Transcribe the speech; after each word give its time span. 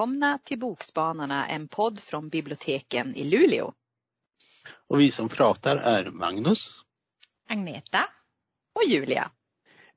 Välkomna 0.00 0.38
till 0.44 0.58
Bokspanarna, 0.58 1.46
en 1.46 1.68
podd 1.68 2.00
från 2.00 2.28
biblioteken 2.28 3.14
i 3.14 3.24
Luleå. 3.24 3.72
Och 4.88 5.00
vi 5.00 5.10
som 5.10 5.28
pratar 5.28 5.76
är 5.76 6.10
Magnus, 6.10 6.72
Agneta 7.48 8.08
och 8.74 8.84
Julia. 8.84 9.30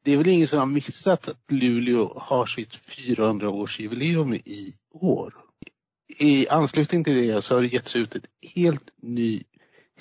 Det 0.02 0.12
är 0.12 0.18
väl 0.18 0.28
ingen 0.28 0.48
som 0.48 0.60
har 0.60 0.66
missat 0.66 1.28
att 1.28 1.52
Luleå 1.52 2.20
har 2.20 2.46
sitt 2.46 2.72
400-årsjubileum 2.72 4.36
i 4.36 4.74
år. 4.92 5.36
I 6.20 6.48
anslutning 6.48 7.04
till 7.04 7.28
det 7.28 7.42
så 7.42 7.56
har 7.56 7.62
det 7.62 7.68
getts 7.68 7.96
ut 7.96 8.16
ett 8.16 8.30
helt 8.56 8.90
ny 8.98 9.44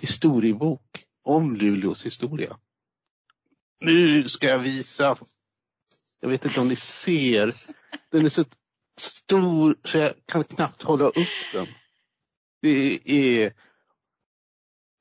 historiebok 0.01 1.05
om 1.25 1.57
Luleås 1.57 2.07
historia. 2.07 2.59
Nu 3.81 4.29
ska 4.29 4.47
jag 4.47 4.59
visa. 4.59 5.17
Jag 6.21 6.29
vet 6.29 6.45
inte 6.45 6.61
om 6.61 6.69
ni 6.69 6.77
ser. 6.77 7.55
Den 8.11 8.25
är 8.25 8.29
så 8.29 8.45
stor 8.99 9.77
så 9.85 9.99
jag 9.99 10.13
kan 10.27 10.45
knappt 10.45 10.83
hålla 10.83 11.05
upp 11.05 11.17
den. 11.53 11.67
Det 12.63 13.01
är 13.05 13.53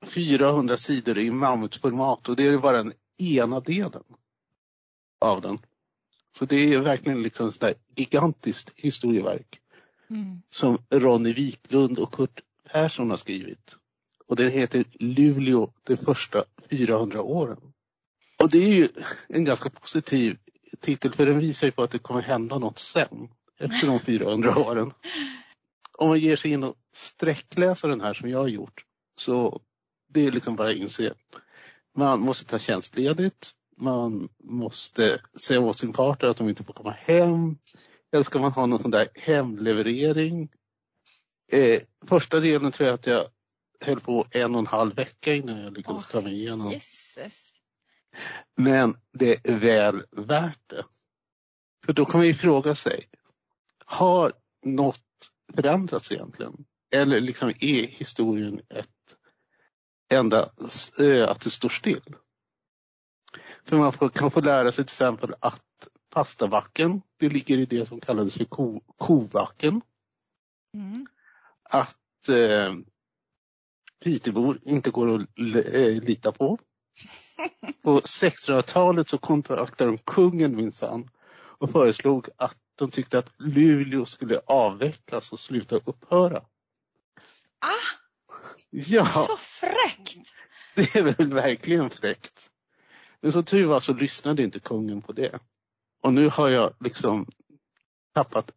400 0.05 0.77
sidor 0.77 1.19
i 1.19 1.31
mammutformat 1.31 2.29
och 2.29 2.35
det 2.35 2.47
är 2.47 2.57
bara 2.57 2.83
den 2.83 2.93
ena 3.17 3.59
delen 3.59 4.03
av 5.19 5.41
den. 5.41 5.57
Så 6.37 6.45
det 6.45 6.73
är 6.73 6.79
verkligen 6.79 7.23
liksom 7.23 7.47
ett 7.61 7.81
gigantiskt 7.95 8.71
historieverk 8.75 9.59
mm. 10.09 10.41
som 10.49 10.77
Ronny 10.89 11.33
Wiklund 11.33 11.99
och 11.99 12.13
Kurt 12.13 12.41
Persson 12.71 13.09
har 13.09 13.17
skrivit. 13.17 13.77
Och 14.27 14.35
den 14.35 14.51
heter 14.51 14.85
Luleå 14.99 15.73
de 15.83 15.97
första 15.97 16.43
400 16.69 17.21
åren. 17.21 17.73
Och 18.37 18.49
det 18.49 18.57
är 18.57 18.73
ju 18.73 18.89
en 19.27 19.45
ganska 19.45 19.69
positiv 19.69 20.37
titel 20.79 21.13
för 21.13 21.25
den 21.25 21.39
visar 21.39 21.67
ju 21.67 21.71
på 21.71 21.83
att 21.83 21.91
det 21.91 21.99
kommer 21.99 22.21
hända 22.21 22.57
något 22.59 22.79
sen 22.79 23.29
efter 23.61 23.87
de 23.87 23.99
400 23.99 24.57
åren. 24.57 24.93
Om 25.97 26.09
man 26.09 26.19
ger 26.19 26.35
sig 26.35 26.51
in 26.51 26.63
och 26.63 26.75
sträckläser 26.95 27.87
den 27.87 28.01
här 28.01 28.13
som 28.13 28.29
jag 28.29 28.39
har 28.39 28.47
gjort 28.47 28.85
så 29.21 29.61
det 30.07 30.27
är 30.27 30.31
liksom 30.31 30.55
bara 30.55 30.69
att 30.69 30.75
inse. 30.75 31.13
Man 31.97 32.19
måste 32.19 32.45
ta 32.45 32.59
tjänstledigt. 32.59 33.51
Man 33.77 34.29
måste 34.43 35.21
säga 35.39 35.59
åt 35.59 35.79
sin 35.79 35.93
partner 35.93 36.29
att 36.29 36.37
de 36.37 36.49
inte 36.49 36.63
får 36.63 36.73
komma 36.73 36.91
hem. 36.91 37.57
Eller 38.11 38.23
ska 38.23 38.39
man 38.39 38.51
ha 38.51 38.65
någon 38.65 38.81
sån 38.81 38.91
där 38.91 39.07
hemleverering. 39.15 40.49
Eh, 41.51 41.81
första 42.05 42.39
delen 42.39 42.71
tror 42.71 42.87
jag 42.87 42.93
att 42.93 43.07
jag 43.07 43.25
höll 43.79 43.99
på 43.99 44.27
en 44.31 44.55
och 44.55 44.59
en 44.59 44.67
halv 44.67 44.95
vecka 44.95 45.33
innan 45.33 45.61
jag 45.61 45.77
lyckades 45.77 46.05
oh, 46.05 46.11
ta 46.11 46.21
mig 46.21 46.33
igenom. 46.33 46.71
Jesus. 46.71 47.53
Men 48.57 48.97
det 49.13 49.49
är 49.49 49.59
väl 49.59 50.03
värt 50.11 50.69
det. 50.69 50.83
För 51.85 51.93
då 51.93 52.05
kan 52.05 52.19
man 52.19 52.27
ju 52.27 52.33
fråga 52.33 52.75
sig, 52.75 53.05
har 53.91 54.33
något 54.65 55.31
förändrats 55.55 56.11
egentligen? 56.11 56.65
Eller 56.93 57.19
liksom 57.19 57.49
är 57.49 57.87
historien 57.87 58.61
ett 58.69 58.87
enda 60.13 60.51
eh, 60.99 61.29
att 61.29 61.41
det 61.41 61.49
står 61.49 61.69
still? 61.69 62.15
För 63.63 63.77
man 63.77 63.93
får, 63.93 64.09
kan 64.09 64.31
få 64.31 64.41
lära 64.41 64.71
sig 64.71 64.85
till 64.85 64.93
exempel 64.93 65.33
att 65.39 65.87
Fastavacken, 66.13 67.01
det 67.19 67.29
ligger 67.29 67.57
i 67.57 67.65
det 67.65 67.85
som 67.85 67.99
kallades 67.99 68.37
för 68.37 68.45
ko, 68.45 68.81
Kovacken. 68.97 69.81
Mm. 70.73 71.07
Att 71.63 72.29
eh, 72.29 72.75
Pitebor 74.03 74.59
inte 74.61 74.91
går 74.91 75.15
att 75.15 75.21
eh, 75.73 76.03
lita 76.03 76.31
på. 76.31 76.57
På 77.83 77.99
1600-talet 77.99 79.09
så 79.09 79.17
kontaktade 79.17 79.91
de 79.91 79.97
kungen 79.97 80.55
minsann 80.55 81.09
och 81.33 81.69
föreslog 81.69 82.29
att 82.37 82.57
de 82.81 82.91
tyckte 82.91 83.19
att 83.19 83.33
Luleå 83.37 84.05
skulle 84.05 84.39
avvecklas 84.45 85.31
och 85.31 85.39
sluta 85.39 85.75
upphöra. 85.75 86.45
Ah! 87.59 87.99
Ja. 88.69 89.05
Så 89.05 89.37
fräckt! 89.37 90.33
Det 90.75 90.95
är 90.95 91.03
väl 91.03 91.33
verkligen 91.33 91.89
fräckt. 91.89 92.49
Men 93.21 93.31
som 93.31 93.43
tur 93.43 93.65
var 93.65 93.79
så 93.79 93.93
lyssnade 93.93 94.43
inte 94.43 94.59
kungen 94.59 95.01
på 95.01 95.11
det. 95.11 95.39
Och 96.03 96.13
nu 96.13 96.29
har 96.29 96.49
jag 96.49 96.73
liksom 96.79 97.25
tappat 98.13 98.51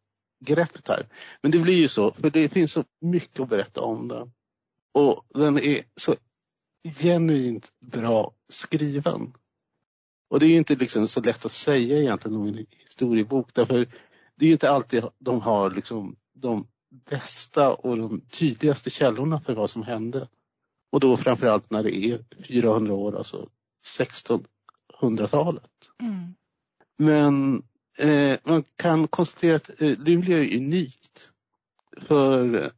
greppet 0.45 0.89
här. 0.89 1.09
Men 1.43 1.51
det 1.51 1.59
blir 1.59 1.77
ju 1.77 1.89
så, 1.89 2.13
för 2.13 2.31
det 2.31 2.49
finns 2.49 2.73
så 2.73 2.85
mycket 3.01 3.41
att 3.41 3.49
berätta 3.49 3.81
om 3.81 4.09
den. 4.09 4.33
Och 4.95 5.27
den 5.29 5.59
är 5.59 5.85
så 5.97 6.17
genuint 6.99 7.73
bra 7.81 8.35
skriven. 8.49 9.35
Och 10.31 10.41
det 10.41 10.47
är 10.47 10.57
inte 10.57 10.75
liksom 10.75 11.09
så 11.09 11.21
lätt 11.21 11.45
att 11.45 11.53
säga 11.53 11.99
egentligen 11.99 12.37
om 12.37 12.47
en 12.47 12.67
historiebok 12.71 13.55
därför 13.55 13.89
det 14.37 14.47
är 14.47 14.53
inte 14.53 14.71
alltid 14.71 15.05
de 15.19 15.41
har 15.41 15.71
liksom 15.71 16.17
de 16.35 16.67
bästa 17.11 17.75
och 17.75 17.97
de 17.97 18.21
tydligaste 18.21 18.91
källorna 18.91 19.41
för 19.41 19.55
vad 19.55 19.71
som 19.71 19.83
hände. 19.83 20.29
Och 20.93 21.01
då 21.01 21.17
framförallt 21.17 21.71
när 21.71 21.83
det 21.83 21.97
är 21.97 22.25
400 22.49 22.95
år, 22.95 23.17
alltså 23.17 23.49
1600-talet. 23.99 25.71
Mm. 26.03 26.35
Men 26.99 27.63
eh, 27.99 28.39
man 28.45 28.65
kan 28.77 29.09
konstatera 29.09 29.57
att 29.57 29.83
eh, 29.83 29.99
Luleå 29.99 30.39
är 30.39 30.57
unikt. 30.57 31.31
För 31.97 32.63
eh, 32.63 32.69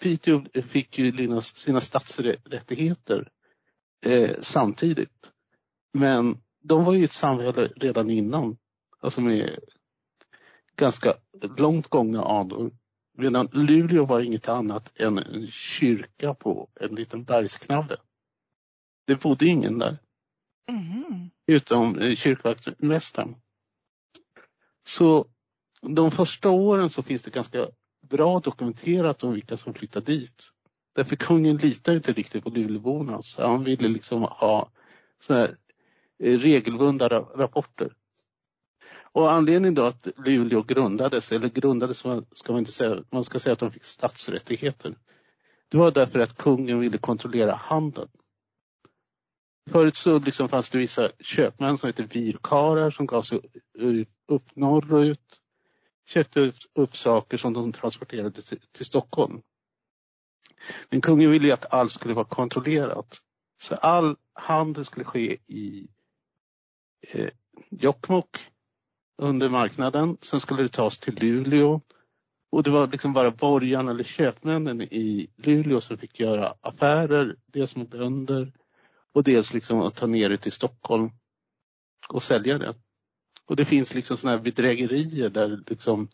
Piteå 0.00 0.44
fick 0.62 0.98
ju 0.98 1.40
sina 1.42 1.80
stadsrättigheter 1.80 3.28
eh, 4.06 4.36
samtidigt. 4.42 5.32
Men 5.92 6.38
de 6.62 6.84
var 6.84 6.92
ju 6.92 7.04
ett 7.04 7.12
samhälle 7.12 7.72
redan 7.76 8.10
innan, 8.10 8.56
alltså 9.00 9.20
med 9.20 9.58
ganska 10.80 11.14
långt 11.56 11.88
gångna 11.88 12.24
anor. 12.24 12.70
Redan 13.18 13.48
Luleå 13.52 14.04
var 14.04 14.20
inget 14.20 14.48
annat 14.48 14.92
än 15.00 15.18
en 15.18 15.46
kyrka 15.50 16.34
på 16.34 16.68
en 16.80 16.94
liten 16.94 17.24
bergsknabbe. 17.24 17.96
Det 19.06 19.16
bodde 19.16 19.46
ingen 19.46 19.78
där. 19.78 19.98
Mm. 20.68 21.30
Utom 21.46 21.98
eh, 21.98 22.14
kyrkvaktmästaren. 22.14 23.34
Så 24.86 25.26
de 25.80 26.10
första 26.10 26.50
åren 26.50 26.90
så 26.90 27.02
finns 27.02 27.22
det 27.22 27.30
ganska 27.30 27.68
bra 28.08 28.40
dokumenterat 28.40 29.24
om 29.24 29.32
vilka 29.32 29.56
som 29.56 29.74
flyttade 29.74 30.12
dit. 30.12 30.50
Därför 30.94 31.16
kungen 31.16 31.56
litar 31.56 31.94
inte 31.94 32.12
riktigt 32.12 32.44
på 32.44 32.50
Luleåborna 32.50 33.22
så 33.22 33.48
han 33.48 33.64
ville 33.64 33.88
liksom 33.88 34.22
ha 34.22 34.70
så 35.20 35.34
här 35.34 35.56
eh, 36.18 36.38
regelbundna 36.38 37.08
rapporter. 37.08 37.92
Och 39.12 39.32
anledningen 39.32 39.74
då 39.74 39.82
att 39.82 40.08
Luleå 40.16 40.62
grundades, 40.62 41.32
eller 41.32 41.48
grundades 41.48 41.98
ska 42.32 42.52
man 42.52 42.58
inte 42.58 42.72
säga, 42.72 43.04
man 43.10 43.24
ska 43.24 43.40
säga 43.40 43.52
att 43.52 43.58
de 43.58 43.72
fick 43.72 43.84
statsrättigheter. 43.84 44.94
Det 45.68 45.78
var 45.78 45.90
därför 45.90 46.18
att 46.18 46.36
kungen 46.36 46.80
ville 46.80 46.98
kontrollera 46.98 47.54
handeln. 47.54 48.08
Förut 49.70 49.96
så 49.96 50.18
liksom 50.18 50.48
fanns 50.48 50.70
det 50.70 50.78
vissa 50.78 51.10
köpmän 51.20 51.78
som 51.78 51.86
hette 51.86 52.02
virkarar 52.02 52.90
som 52.90 53.06
gav 53.06 53.22
sig 53.22 53.40
upp 54.28 54.56
norrut. 54.56 55.40
Köpte 56.06 56.52
upp 56.74 56.96
saker 56.96 57.36
som 57.36 57.52
de 57.52 57.72
transporterade 57.72 58.42
till, 58.42 58.60
till 58.72 58.86
Stockholm. 58.86 59.42
Men 60.90 61.00
kungen 61.00 61.30
ville 61.30 61.46
ju 61.46 61.52
att 61.52 61.72
allt 61.72 61.92
skulle 61.92 62.14
vara 62.14 62.24
kontrollerat. 62.24 63.20
Så 63.60 63.74
all 63.74 64.16
handel 64.32 64.84
skulle 64.84 65.04
ske 65.04 65.38
i 65.46 65.88
eh, 67.08 67.30
Jokkmokk 67.70 68.49
under 69.20 69.48
marknaden. 69.48 70.16
Sen 70.20 70.40
skulle 70.40 70.62
det 70.62 70.68
tas 70.68 70.98
till 70.98 71.14
Luleå. 71.14 71.80
Och 72.52 72.62
det 72.62 72.70
var 72.70 72.86
liksom 72.86 73.12
bara 73.12 73.30
borgarna 73.30 73.90
eller 73.90 74.04
köpmännen 74.04 74.82
i 74.82 75.28
Luleå 75.36 75.80
som 75.80 75.98
fick 75.98 76.20
göra 76.20 76.54
affärer, 76.60 77.36
dels 77.46 77.76
med 77.76 77.88
bönder 77.88 78.52
och 79.12 79.24
dels 79.24 79.54
liksom 79.54 79.80
att 79.80 79.96
ta 79.96 80.06
ner 80.06 80.28
det 80.28 80.36
till 80.36 80.52
Stockholm 80.52 81.10
och 82.08 82.22
sälja 82.22 82.58
det. 82.58 82.74
Och 83.46 83.56
det 83.56 83.64
finns 83.64 83.94
liksom 83.94 84.16
sådana 84.16 84.36
här 84.36 84.44
bedrägerier 84.44 85.30
där 85.30 85.62
liksom 85.66 86.08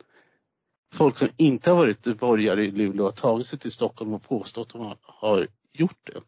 folk 0.94 1.18
som 1.18 1.28
inte 1.36 1.70
har 1.70 1.76
varit 1.76 2.18
borgare 2.18 2.64
i 2.64 2.70
Luleå 2.70 3.04
har 3.04 3.12
tagit 3.12 3.46
sig 3.46 3.58
till 3.58 3.72
Stockholm 3.72 4.12
och 4.12 4.22
påstått 4.22 4.66
att 4.66 4.72
de 4.72 4.94
har 5.02 5.48
gjort 5.72 6.00
det. 6.02 6.20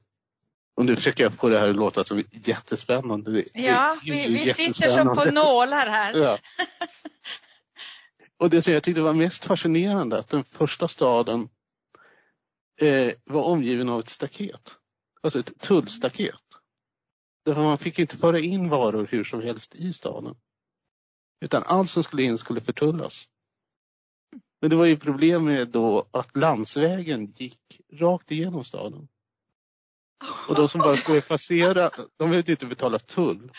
Och 0.78 0.84
nu 0.84 0.96
försöker 0.96 1.22
jag 1.24 1.32
få 1.32 1.48
det 1.48 1.58
här 1.58 1.68
att 1.68 1.76
låta 1.76 2.04
som 2.04 2.24
jättespännande. 2.30 3.44
Ja, 3.52 3.96
vi, 4.04 4.28
vi 4.28 4.54
sitter 4.54 4.88
som 4.88 5.16
på 5.16 5.30
nålar 5.30 5.86
här. 5.86 6.14
Ja. 6.18 6.38
Och 8.36 8.50
det 8.50 8.62
som 8.62 8.72
jag 8.72 8.82
tyckte 8.82 9.00
var 9.00 9.12
mest 9.12 9.44
fascinerande 9.44 10.18
att 10.18 10.28
den 10.28 10.44
första 10.44 10.88
staden 10.88 11.48
eh, 12.80 13.12
var 13.24 13.42
omgiven 13.42 13.88
av 13.88 14.00
ett 14.00 14.08
staket. 14.08 14.74
Alltså 15.20 15.38
ett 15.38 15.60
tullstaket. 15.60 16.42
Därför 17.44 17.62
man 17.62 17.78
fick 17.78 17.98
inte 17.98 18.16
föra 18.16 18.38
in 18.38 18.68
varor 18.68 19.08
hur 19.10 19.24
som 19.24 19.42
helst 19.42 19.74
i 19.74 19.92
staden. 19.92 20.36
Utan 21.44 21.62
allt 21.62 21.90
som 21.90 22.02
skulle 22.04 22.22
in 22.22 22.38
skulle 22.38 22.60
förtullas. 22.60 23.24
Men 24.60 24.70
det 24.70 24.76
var 24.76 24.86
ju 24.86 24.96
problem 24.96 25.44
med 25.44 25.68
då 25.68 26.08
att 26.10 26.36
landsvägen 26.36 27.26
gick 27.36 27.80
rakt 27.92 28.30
igenom 28.30 28.64
staden. 28.64 29.08
Och 30.48 30.54
de 30.54 30.68
som 30.68 30.80
bara 30.80 30.96
skulle 30.96 31.20
passera, 31.20 31.90
de 32.16 32.30
behövde 32.30 32.52
inte 32.52 32.66
betala 32.66 32.98
tull. 32.98 33.52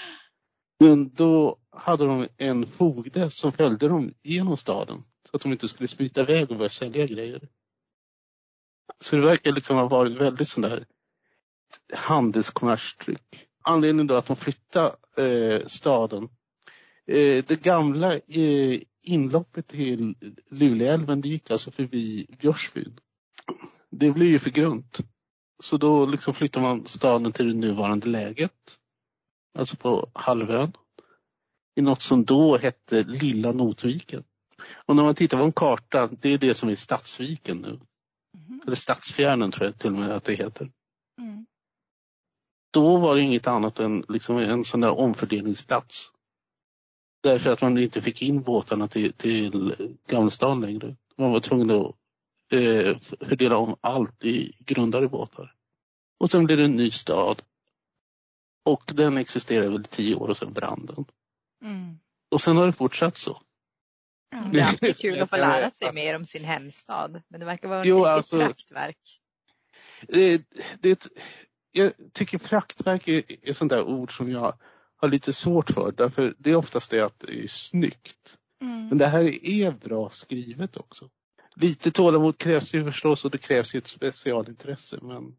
Men 0.80 1.14
då 1.14 1.58
hade 1.72 2.06
de 2.06 2.28
en 2.38 2.66
fogde 2.66 3.32
som 3.32 3.52
följde 3.52 3.88
dem 3.88 4.14
genom 4.24 4.58
staden. 4.58 5.04
Så 5.30 5.36
att 5.36 5.42
de 5.42 5.52
inte 5.52 5.68
skulle 5.68 5.88
smita 5.88 6.22
iväg 6.22 6.52
och 6.52 6.58
börja 6.58 6.70
sälja 6.70 7.06
grejer. 7.06 7.48
Så 9.00 9.16
det 9.16 9.22
verkar 9.22 9.52
liksom 9.52 9.76
ha 9.76 9.88
varit 9.88 10.22
väldigt 10.22 10.48
sån 10.48 10.62
där 10.62 10.86
handelskommerstryck. 11.94 13.46
Anledningen 13.62 14.08
då 14.08 14.16
att 14.16 14.26
de 14.26 14.36
flyttade 14.36 14.96
eh, 15.18 15.68
staden. 15.68 16.24
Eh, 17.08 17.44
det 17.48 17.62
gamla 17.62 18.16
eh, 18.16 18.82
inloppet 19.04 19.68
till 19.68 20.16
Luleälven 20.52 21.22
det 21.22 21.30
gick 21.30 21.52
alltså 21.52 21.72
förbi 21.72 22.28
Björsvyn. 22.40 23.00
Det 23.92 24.12
blev 24.12 24.30
ju 24.30 24.40
för 24.40 24.50
grunt. 24.50 25.00
Så 25.60 25.78
då 25.78 26.06
liksom 26.06 26.34
flyttar 26.34 26.62
man 26.62 26.88
staden 26.88 27.32
till 27.32 27.48
det 27.48 27.54
nuvarande 27.54 28.08
läget. 28.08 28.80
Alltså 29.58 29.76
på 29.76 30.10
halvön. 30.14 30.74
I 31.76 31.82
något 31.82 32.02
som 32.02 32.26
då 32.26 32.58
hette 32.58 33.04
Lilla 33.04 33.52
Notviken. 33.52 34.24
Och 34.86 34.96
när 34.96 35.04
man 35.04 35.16
tittar 35.16 35.38
på 35.38 35.44
en 35.44 35.52
karta, 35.52 36.10
det 36.22 36.30
är 36.30 36.38
det 36.38 36.54
som 36.54 36.70
är 36.70 36.76
Stadsviken 36.76 37.58
nu. 37.58 37.80
Mm. 38.38 38.62
Eller 38.66 38.76
Stadsfjärden 38.76 39.52
tror 39.52 39.66
jag 39.66 39.80
till 39.80 39.94
och 39.94 40.00
med 40.00 40.12
att 40.12 40.24
det 40.24 40.36
heter. 40.36 40.72
Mm. 41.22 41.46
Då 42.74 42.98
var 42.98 43.16
det 43.16 43.22
inget 43.22 43.48
annat 43.48 43.80
än 43.80 44.06
liksom 44.08 44.38
en 44.38 44.66
sån 44.66 44.82
där 44.82 45.00
omfördelningsplats. 45.00 46.12
Därför 47.24 47.50
att 47.50 47.62
man 47.62 47.78
inte 47.78 48.02
fick 48.02 48.22
in 48.22 48.42
båtarna 48.42 48.88
till, 48.88 49.14
till 49.14 49.76
Gamla 50.08 50.32
stan 50.32 50.62
längre. 50.62 50.96
Man 51.16 51.32
var 51.32 51.40
tvungen 51.40 51.72
att 51.72 51.96
eh, 52.54 52.98
fördela 53.22 53.58
om 53.58 53.76
allt 53.82 54.26
i 54.26 54.56
grundare 54.60 55.08
båtar. 55.08 55.56
Och 56.20 56.32
sen 56.32 56.46
blev 56.46 56.58
det 56.58 56.64
en 56.64 56.76
ny 56.76 56.92
stad. 56.92 57.42
Och 58.66 58.84
den 58.94 59.18
existerade 59.18 59.70
väl 59.70 59.84
tio 59.84 60.16
år 60.16 60.28
och 60.28 60.38
sen 60.38 60.54
brann 60.54 60.86
den. 60.86 61.06
Mm. 61.64 62.00
Och 62.32 62.42
sen 62.42 62.58
har 62.58 62.66
det 62.66 62.74
fortsatt 62.74 63.18
så. 63.18 63.42
Mm. 64.36 64.52
Det 64.52 64.60
är 64.60 64.66
alltid 64.66 64.98
kul 64.98 65.22
att 65.22 65.30
få 65.30 65.38
lära 65.38 65.70
sig 65.70 65.94
mer 65.94 66.16
om 66.16 66.26
sin 66.26 66.46
hemstad. 66.46 67.22
Men 67.28 67.40
det 67.40 67.46
verkar 67.46 67.70
vara 67.70 67.82
ett 67.82 67.88
jo, 67.88 67.96
riktigt 67.96 68.08
alltså, 68.08 68.38
praktverk. 68.38 69.22
Det, 70.08 70.42
det, 70.80 71.08
jag 71.72 71.94
tycker 72.14 72.38
praktverk 72.38 73.08
är, 73.08 73.24
är 73.50 73.54
sånt 73.54 73.70
där 73.70 73.84
ord 73.84 74.18
som 74.18 74.32
jag 74.32 74.58
har 74.96 75.10
lite 75.10 75.34
svårt 75.34 75.70
för. 75.70 75.92
Därför 75.92 76.36
det 76.38 76.52
är 76.52 76.56
oftast 76.56 76.92
det 76.92 77.06
att 77.06 77.20
det 77.20 77.44
är 77.44 77.48
snyggt. 77.48 78.38
Mm. 78.62 78.88
Men 78.88 78.98
det 78.98 79.08
här 79.08 79.46
är 79.46 79.72
bra 79.72 80.10
skrivet 80.10 80.78
också. 80.78 81.10
Lite 81.62 81.92
tålamod 81.92 82.38
krävs 82.38 82.74
ju 82.74 82.86
förstås 82.86 83.26
och 83.26 83.32
det 83.32 83.38
krävs 83.38 83.76
ju 83.76 83.78
ett 83.78 83.88
specialintresse. 83.88 85.00
Men 85.02 85.36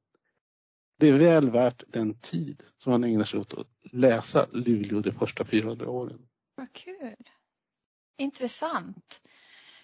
det 0.99 1.09
är 1.09 1.13
väl 1.13 1.51
värt 1.51 1.83
den 1.89 2.21
tid 2.21 2.63
som 2.79 2.93
man 2.93 3.05
ägnar 3.05 3.25
sig 3.25 3.41
åt 3.41 3.59
att 3.59 3.67
läsa 3.93 4.47
Luleå 4.53 5.01
de 5.01 5.13
första 5.13 5.45
400 5.45 5.89
åren. 5.89 6.19
Vad 6.55 6.73
kul. 6.73 7.17
Intressant. 8.19 9.21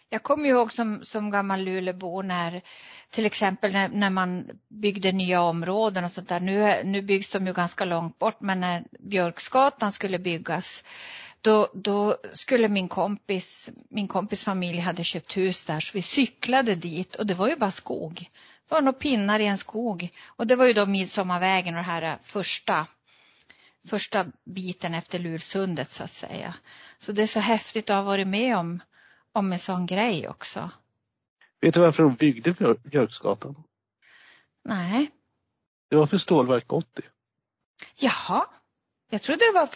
Jag 0.08 0.22
kommer 0.22 0.48
ihåg 0.48 0.72
som, 0.72 1.04
som 1.04 1.30
gammal 1.30 1.60
Lulebo 1.60 2.22
när 2.22 2.62
till 3.10 3.26
exempel 3.26 3.72
när, 3.72 3.88
när, 3.88 4.10
man 4.10 4.50
byggde 4.68 5.12
nya 5.12 5.42
områden 5.42 6.04
och 6.04 6.12
sånt 6.12 6.28
där. 6.28 6.40
Nu, 6.40 6.82
nu 6.84 7.02
byggs 7.02 7.30
de 7.30 7.46
ju 7.46 7.52
ganska 7.52 7.84
långt 7.84 8.18
bort 8.18 8.40
men 8.40 8.60
när 8.60 8.84
Björksgatan 9.00 9.92
skulle 9.92 10.18
byggas 10.18 10.84
då, 11.40 11.70
då 11.74 12.16
skulle 12.32 12.68
min 12.68 12.88
kompis, 12.88 13.70
min 13.88 14.08
kompis 14.08 14.44
familj 14.44 14.78
hade 14.78 15.04
köpt 15.04 15.36
hus 15.36 15.66
där 15.66 15.80
så 15.80 15.90
vi 15.94 16.02
cyklade 16.02 16.74
dit 16.74 17.14
och 17.14 17.26
det 17.26 17.34
var 17.34 17.48
ju 17.48 17.56
bara 17.56 17.70
skog. 17.70 18.28
Det 18.68 18.74
var 18.74 18.82
nog 18.82 18.98
pinnar 18.98 19.40
i 19.40 19.46
en 19.46 19.58
skog 19.58 20.08
och 20.26 20.46
det 20.46 20.56
var 20.56 20.66
ju 20.66 20.72
då 20.72 20.86
Midsommarvägen 20.86 21.74
och 21.74 21.84
det 21.84 21.90
här 21.90 22.18
första 22.22 22.86
första 23.86 24.26
biten 24.44 24.94
efter 24.94 25.18
Lulsundet 25.18 25.90
så 25.90 26.04
att 26.04 26.12
säga. 26.12 26.54
Så 26.98 27.12
det 27.12 27.22
är 27.22 27.26
så 27.26 27.40
häftigt 27.40 27.90
att 27.90 27.96
ha 27.96 28.02
varit 28.02 28.28
med 28.28 28.56
om, 28.56 28.80
om 29.32 29.52
en 29.52 29.58
sån 29.58 29.86
grej 29.86 30.28
också. 30.28 30.70
Vet 31.60 31.74
du 31.74 31.80
varför 31.80 32.02
de 32.02 32.14
byggde 32.14 32.76
Björksgatan? 32.84 33.62
Nej. 34.64 35.10
Det 35.88 35.96
var 35.96 36.06
för 36.06 36.18
Stålverk 36.18 36.72
80. 36.72 37.02
Jaha. 37.96 38.46
Jag 39.10 39.22
trodde 39.22 39.44
det 39.46 39.52
var, 39.52 39.68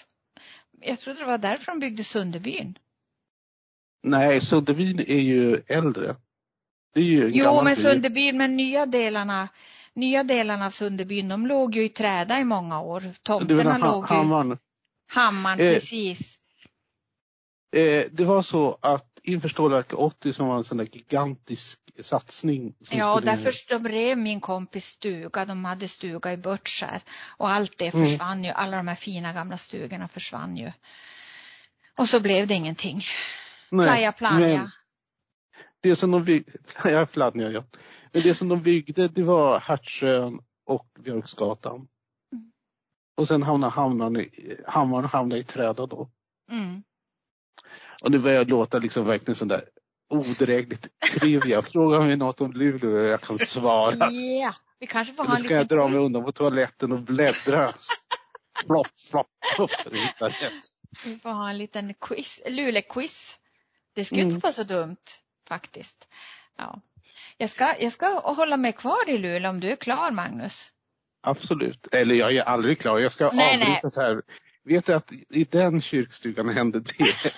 jag 0.80 1.00
trodde 1.00 1.20
det 1.20 1.26
var 1.26 1.38
därför 1.38 1.66
de 1.66 1.78
byggde 1.80 2.04
Sunderbyn. 2.04 2.78
Nej, 4.02 4.40
Sunderbyn 4.40 4.98
är 4.98 5.20
ju 5.20 5.62
äldre. 5.66 6.16
Det 6.94 7.00
är 7.00 7.04
ju 7.04 7.30
jo, 7.34 7.64
men 7.64 7.76
Sunderbyn, 7.76 8.36
men 8.36 8.56
nya 8.56 8.86
delarna, 8.86 9.48
nya 9.94 10.24
delarna 10.24 10.66
av 10.66 10.70
Sunderbyn, 10.70 11.28
de 11.28 11.46
låg 11.46 11.76
ju 11.76 11.84
i 11.84 11.88
träda 11.88 12.40
i 12.40 12.44
många 12.44 12.80
år. 12.80 13.04
Tomterna 13.22 13.72
ha, 13.72 13.92
låg 13.92 14.04
ju... 14.10 14.14
Hammaren. 14.14 14.58
Hammaren, 15.06 15.60
eh, 15.60 15.74
precis. 15.74 16.36
Eh, 17.76 18.04
det 18.12 18.24
var 18.24 18.42
så 18.42 18.78
att 18.80 19.20
inför 19.22 19.48
Stålverk 19.48 19.92
80 19.94 20.32
som 20.32 20.48
var 20.48 20.56
en 20.56 20.64
sån 20.64 20.78
där 20.78 20.88
gigantisk 20.92 21.79
satsning. 22.00 22.74
Ja, 22.90 23.14
och 23.14 23.22
därför 23.22 23.52
de 23.68 23.88
rev 23.88 24.18
min 24.18 24.40
kompis 24.40 24.86
stuga. 24.86 25.44
De 25.44 25.64
hade 25.64 25.88
stuga 25.88 26.32
i 26.32 26.36
Börtskär 26.36 27.02
och 27.36 27.50
allt 27.50 27.78
det 27.78 27.94
mm. 27.94 28.06
försvann 28.06 28.32
mm. 28.32 28.44
ju. 28.44 28.50
Alla 28.50 28.76
de 28.76 28.88
här 28.88 28.94
fina 28.94 29.32
gamla 29.32 29.56
stugorna 29.56 30.08
försvann 30.08 30.56
ju. 30.56 30.72
Och 31.96 32.08
så 32.08 32.20
blev 32.20 32.46
det 32.46 32.54
ingenting. 32.54 33.02
Nej, 33.70 33.86
Playa 33.86 34.12
Plania. 34.12 34.70
Det 35.80 35.96
som 35.96 36.10
de 36.10 36.24
byggde, 36.24 36.52
Playa 36.80 37.06
Plania, 37.06 37.50
ja. 37.50 37.64
Men 38.12 38.22
det 38.22 38.34
som 38.34 38.48
de 38.48 38.62
byggde 38.62 39.08
det 39.08 39.22
var 39.22 39.60
Hertsön 39.60 40.40
och 40.66 40.86
Björksgatan. 40.98 41.88
Mm. 42.32 42.52
Och 43.16 43.28
sen 43.28 43.42
hamnade 43.42 43.72
hammaren 44.66 45.04
hamnade 45.04 45.40
i 45.40 45.44
träda 45.44 45.86
då. 45.86 46.10
Mm. 46.50 46.82
Och 48.02 48.10
det 48.10 48.18
börjar 48.18 48.44
låta 48.44 48.78
liksom 48.78 49.04
verkligen 49.04 49.34
sån 49.34 49.48
där 49.48 49.64
odrägligt 50.10 50.88
trivia. 51.00 51.62
Fråga 51.62 52.00
mig 52.00 52.16
något 52.16 52.40
om 52.40 52.52
Luleå 52.52 52.90
och 52.90 53.04
jag 53.04 53.20
kan 53.20 53.38
svara. 53.38 54.12
Yeah. 54.12 54.54
vi 54.78 54.86
kanske 54.86 55.14
får 55.14 55.24
Eller 55.24 55.36
ska 55.36 55.54
jag 55.54 55.68
dra 55.68 55.88
mig 55.88 55.98
undan 55.98 56.24
på 56.24 56.32
toaletten 56.32 56.92
och 56.92 57.00
bläddra. 57.00 57.72
flopp, 58.66 58.86
flopp, 59.10 59.28
flopp. 59.56 59.70
Vi 61.04 61.16
får 61.16 61.30
ha 61.30 61.50
en 61.50 61.58
liten 61.58 61.94
quiz, 61.94 62.40
Luleå-quiz. 62.46 63.36
Det 63.94 64.04
skulle 64.04 64.22
mm. 64.22 64.34
inte 64.34 64.44
vara 64.44 64.52
så 64.52 64.64
dumt 64.64 64.96
faktiskt. 65.48 66.08
Ja. 66.58 66.80
Jag 67.36 67.50
ska, 67.50 67.74
jag 67.80 67.92
ska 67.92 68.06
hålla 68.20 68.56
mig 68.56 68.72
kvar 68.72 69.08
i 69.08 69.18
Luleå 69.18 69.50
om 69.50 69.60
du 69.60 69.70
är 69.70 69.76
klar 69.76 70.10
Magnus. 70.10 70.72
Absolut. 71.22 71.86
Eller 71.92 72.14
jag 72.14 72.36
är 72.36 72.42
aldrig 72.42 72.80
klar. 72.80 72.98
Jag 72.98 73.12
ska 73.12 73.30
nej, 73.32 73.54
avbryta 73.54 73.80
nej. 73.82 73.90
så 73.90 74.00
här. 74.00 74.22
Vet 74.64 74.86
du 74.86 74.94
att 74.94 75.12
i 75.12 75.44
den 75.44 75.80
kyrkstugan 75.80 76.48
hände 76.48 76.80
det? 76.80 76.94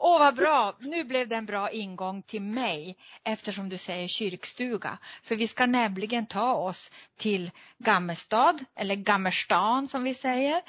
Åh 0.00 0.16
oh, 0.16 0.18
vad 0.18 0.34
bra, 0.34 0.76
nu 0.80 1.04
blev 1.04 1.28
det 1.28 1.36
en 1.36 1.46
bra 1.46 1.70
ingång 1.70 2.22
till 2.22 2.42
mig 2.42 2.96
eftersom 3.24 3.68
du 3.68 3.78
säger 3.78 4.08
kyrkstuga. 4.08 4.98
För 5.22 5.36
vi 5.36 5.46
ska 5.46 5.66
nämligen 5.66 6.26
ta 6.26 6.52
oss 6.54 6.90
till 7.16 7.50
Gammelstad, 7.78 8.58
eller 8.74 8.94
Gammerstan 8.94 9.88
som 9.88 10.04
vi 10.04 10.14
säger, 10.14 10.62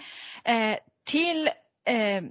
eh, 0.43 0.77
till 1.03 1.49
eh, 1.85 2.23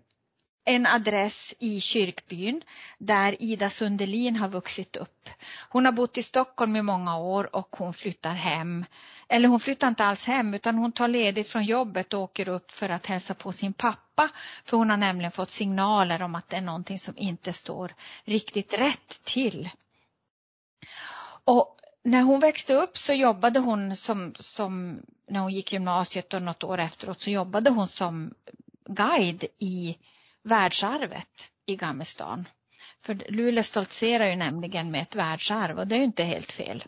en 0.68 0.86
adress 0.86 1.54
i 1.58 1.80
kyrkbyn 1.80 2.62
där 2.98 3.42
Ida 3.42 3.70
Sundelin 3.70 4.36
har 4.36 4.48
vuxit 4.48 4.96
upp. 4.96 5.30
Hon 5.68 5.84
har 5.84 5.92
bott 5.92 6.18
i 6.18 6.22
Stockholm 6.22 6.76
i 6.76 6.82
många 6.82 7.18
år 7.18 7.56
och 7.56 7.76
hon 7.76 7.94
flyttar 7.94 8.34
hem. 8.34 8.84
Eller 9.28 9.48
hon 9.48 9.60
flyttar 9.60 9.88
inte 9.88 10.04
alls 10.04 10.24
hem 10.24 10.54
utan 10.54 10.74
hon 10.74 10.92
tar 10.92 11.08
ledigt 11.08 11.48
från 11.48 11.64
jobbet 11.64 12.14
och 12.14 12.20
åker 12.20 12.48
upp 12.48 12.70
för 12.70 12.88
att 12.88 13.06
hälsa 13.06 13.34
på 13.34 13.52
sin 13.52 13.72
pappa. 13.72 14.28
För 14.64 14.76
hon 14.76 14.90
har 14.90 14.96
nämligen 14.96 15.32
fått 15.32 15.50
signaler 15.50 16.22
om 16.22 16.34
att 16.34 16.48
det 16.48 16.56
är 16.56 16.60
någonting 16.60 16.98
som 16.98 17.18
inte 17.18 17.52
står 17.52 17.94
riktigt 18.24 18.74
rätt 18.74 19.20
till. 19.24 19.70
Och 21.44 21.76
när 22.04 22.22
hon 22.22 22.40
växte 22.40 22.74
upp 22.74 22.96
så 22.96 23.12
jobbade 23.12 23.58
hon 23.60 23.96
som, 23.96 24.34
som 24.38 25.00
när 25.30 25.40
hon 25.40 25.52
gick 25.52 25.72
gymnasiet 25.72 26.34
och 26.34 26.42
något 26.42 26.64
år 26.64 26.78
efteråt 26.78 27.20
så 27.20 27.30
jobbade 27.30 27.70
hon 27.70 27.88
som 27.88 28.34
guide 28.88 29.44
i 29.58 29.96
världsarvet 30.48 31.50
i 31.66 31.76
Gammelstan. 31.76 32.48
För 33.04 33.14
Luleå 33.28 33.62
stoltserar 33.62 34.26
ju 34.26 34.36
nämligen 34.36 34.90
med 34.90 35.02
ett 35.02 35.14
världsarv 35.14 35.78
och 35.78 35.86
det 35.86 35.94
är 35.94 35.98
ju 35.98 36.04
inte 36.04 36.24
helt 36.24 36.52
fel. 36.52 36.84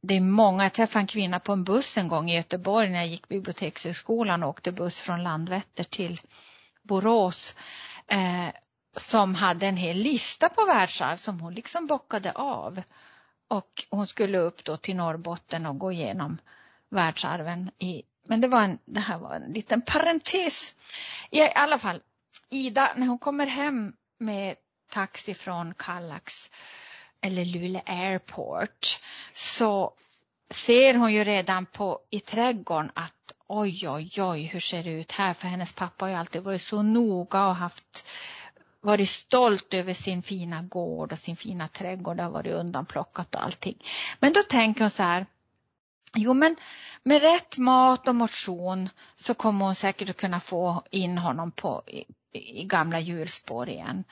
Det 0.00 0.14
är 0.14 0.20
många, 0.20 0.62
jag 0.62 0.72
träffade 0.72 1.02
en 1.02 1.06
kvinna 1.06 1.40
på 1.40 1.52
en 1.52 1.64
buss 1.64 1.98
en 1.98 2.08
gång 2.08 2.30
i 2.30 2.36
Göteborg 2.36 2.90
när 2.90 2.98
jag 2.98 3.06
gick 3.06 3.28
bibliotekshögskolan 3.28 4.42
och 4.42 4.48
åkte 4.48 4.72
buss 4.72 5.00
från 5.00 5.22
Landvetter 5.22 5.84
till 5.84 6.20
Borås 6.82 7.56
eh, 8.06 8.48
som 8.96 9.34
hade 9.34 9.66
en 9.66 9.76
hel 9.76 9.96
lista 9.96 10.48
på 10.48 10.64
världsarv 10.64 11.16
som 11.16 11.40
hon 11.40 11.54
liksom 11.54 11.86
bockade 11.86 12.32
av. 12.32 12.82
Och 13.48 13.86
hon 13.90 14.06
skulle 14.06 14.38
upp 14.38 14.64
då 14.64 14.76
till 14.76 14.96
Norrbotten 14.96 15.66
och 15.66 15.78
gå 15.78 15.92
igenom 15.92 16.38
världsarven 16.88 17.70
i 17.78 18.02
men 18.28 18.40
det 18.40 18.48
var 18.48 18.62
en, 18.62 18.78
det 18.84 19.00
här 19.00 19.18
var 19.18 19.34
en 19.34 19.52
liten 19.52 19.82
parentes. 19.82 20.74
I 21.30 21.40
alla 21.54 21.78
fall, 21.78 22.00
Ida, 22.50 22.92
när 22.96 23.06
hon 23.06 23.18
kommer 23.18 23.46
hem 23.46 23.92
med 24.18 24.56
taxi 24.90 25.34
från 25.34 25.74
Kallax 25.74 26.50
eller 27.20 27.44
Luleå 27.44 27.82
Airport 27.86 29.00
så 29.34 29.94
ser 30.50 30.94
hon 30.94 31.12
ju 31.12 31.24
redan 31.24 31.66
på 31.66 32.00
i 32.10 32.20
trädgården 32.20 32.90
att 32.94 33.32
oj, 33.46 33.88
oj, 33.88 34.10
oj, 34.18 34.42
hur 34.42 34.60
ser 34.60 34.82
det 34.82 34.90
ut 34.90 35.12
här? 35.12 35.34
För 35.34 35.48
hennes 35.48 35.72
pappa 35.72 36.04
har 36.04 36.10
ju 36.10 36.16
alltid 36.16 36.42
varit 36.42 36.62
så 36.62 36.82
noga 36.82 37.46
och 37.46 37.56
haft 37.56 38.06
varit 38.80 39.10
stolt 39.10 39.74
över 39.74 39.94
sin 39.94 40.22
fina 40.22 40.62
gård 40.62 41.12
och 41.12 41.18
sin 41.18 41.36
fina 41.36 41.68
trädgård. 41.68 42.16
Det 42.16 42.22
har 42.22 42.30
varit 42.30 42.52
undanplockat 42.52 43.34
och 43.34 43.44
allting. 43.44 43.84
Men 44.20 44.32
då 44.32 44.42
tänker 44.42 44.80
hon 44.80 44.90
så 44.90 45.02
här. 45.02 45.26
Jo 46.14 46.34
men 46.34 46.56
med 47.02 47.22
rätt 47.22 47.58
mat 47.58 48.08
och 48.08 48.14
motion 48.14 48.88
så 49.16 49.34
kommer 49.34 49.64
hon 49.64 49.74
säkert 49.74 50.10
att 50.10 50.16
kunna 50.16 50.40
få 50.40 50.82
in 50.90 51.18
honom 51.18 51.52
på, 51.52 51.82
i, 52.32 52.64
gamla 52.64 53.00
djurspår 53.00 53.68
igen. 53.68 54.04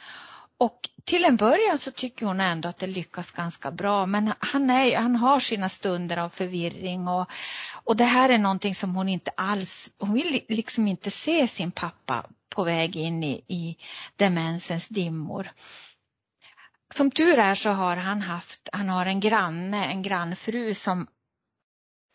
Och 0.58 0.88
till 1.04 1.24
en 1.24 1.36
början 1.36 1.78
så 1.78 1.90
tycker 1.90 2.26
hon 2.26 2.40
ändå 2.40 2.68
att 2.68 2.78
det 2.78 2.86
lyckas 2.86 3.30
ganska 3.30 3.70
bra 3.70 4.06
men 4.06 4.32
han, 4.38 4.70
är, 4.70 4.96
han 4.96 5.16
har 5.16 5.40
sina 5.40 5.68
stunder 5.68 6.16
av 6.16 6.28
förvirring 6.28 7.08
och, 7.08 7.30
och 7.84 7.96
det 7.96 8.04
här 8.04 8.28
är 8.28 8.38
någonting 8.38 8.74
som 8.74 8.94
hon 8.94 9.08
inte 9.08 9.30
alls, 9.36 9.90
hon 9.98 10.14
vill 10.14 10.44
liksom 10.48 10.88
inte 10.88 11.10
se 11.10 11.48
sin 11.48 11.70
pappa 11.70 12.26
på 12.48 12.64
väg 12.64 12.96
in 12.96 13.24
i, 13.24 13.44
i 13.48 13.76
demensens 14.16 14.88
dimmor. 14.88 15.50
Som 16.94 17.10
tur 17.10 17.38
är 17.38 17.54
så 17.54 17.70
har 17.70 17.96
han 17.96 18.22
haft, 18.22 18.68
han 18.72 18.88
har 18.88 19.06
en 19.06 19.20
granne, 19.20 19.86
en 19.86 20.02
grannfru 20.02 20.74
som 20.74 21.06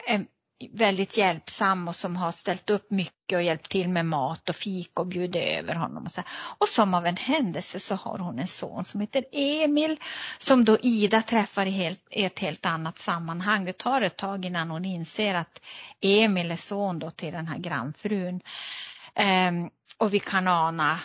är 0.07 0.25
väldigt 0.74 1.17
hjälpsam 1.17 1.88
och 1.88 1.96
som 1.96 2.15
har 2.15 2.32
ställt 2.32 2.70
upp 2.70 2.91
mycket 2.91 3.36
och 3.36 3.43
hjälpt 3.43 3.70
till 3.70 3.89
med 3.89 4.05
mat 4.05 4.50
och 4.50 4.55
fik 4.55 5.00
och 5.00 5.08
bjudit 5.08 5.43
över 5.60 5.75
honom. 5.75 6.03
Och, 6.03 6.12
så. 6.12 6.22
och 6.58 6.67
som 6.67 6.93
av 6.93 7.05
en 7.05 7.17
händelse 7.17 7.79
så 7.79 7.96
har 7.96 8.17
hon 8.17 8.39
en 8.39 8.48
son 8.48 8.86
som 8.86 9.01
heter 9.01 9.25
Emil 9.32 9.98
som 10.38 10.65
då 10.65 10.77
Ida 10.82 11.22
träffar 11.22 11.65
i, 11.65 11.70
helt, 11.70 12.08
i 12.12 12.24
ett 12.24 12.39
helt 12.39 12.65
annat 12.65 12.98
sammanhang. 12.98 13.65
Det 13.65 13.77
tar 13.77 14.01
ett 14.01 14.17
tag 14.17 14.46
innan 14.46 14.70
hon 14.70 14.86
inser 14.86 15.36
att 15.36 15.62
Emil 16.01 16.51
är 16.51 16.55
son 16.55 17.00
då 17.00 17.12
till 17.12 17.34
den 17.34 17.48
här 17.48 17.58
grannfrun. 17.58 18.41
Ehm, 19.15 19.70
och 19.98 20.13
vi 20.13 20.20
kan 20.20 20.48
ana 20.48 21.00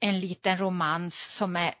en 0.00 0.20
liten 0.20 0.58
romans 0.58 1.34
som 1.36 1.56
är 1.56 1.74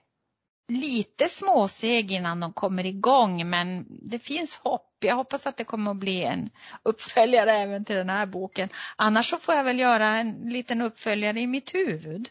lite 0.68 1.28
småseg 1.28 2.12
innan 2.12 2.40
de 2.40 2.52
kommer 2.52 2.86
igång 2.86 3.50
men 3.50 3.86
det 3.88 4.18
finns 4.18 4.56
hopp. 4.56 4.90
Jag 5.00 5.16
hoppas 5.16 5.46
att 5.46 5.56
det 5.56 5.64
kommer 5.64 5.90
att 5.90 5.96
bli 5.96 6.22
en 6.22 6.50
uppföljare 6.82 7.52
även 7.52 7.84
till 7.84 7.96
den 7.96 8.10
här 8.10 8.26
boken. 8.26 8.68
Annars 8.96 9.30
så 9.30 9.38
får 9.38 9.54
jag 9.54 9.64
väl 9.64 9.78
göra 9.78 10.06
en 10.06 10.32
liten 10.32 10.82
uppföljare 10.82 11.40
i 11.40 11.46
mitt 11.46 11.74
huvud. 11.74 12.30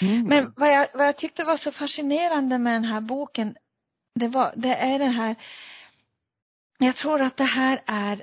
Mm. 0.00 0.26
Men 0.26 0.52
vad 0.56 0.72
jag, 0.72 0.86
vad 0.94 1.06
jag 1.06 1.16
tyckte 1.16 1.44
var 1.44 1.56
så 1.56 1.72
fascinerande 1.72 2.58
med 2.58 2.72
den 2.72 2.84
här 2.84 3.00
boken 3.00 3.56
det, 4.14 4.28
var, 4.28 4.52
det 4.56 4.74
är 4.74 4.98
den 4.98 5.12
här 5.12 5.36
jag 6.78 6.96
tror 6.96 7.20
att 7.20 7.36
det 7.36 7.44
här 7.44 7.82
är 7.86 8.22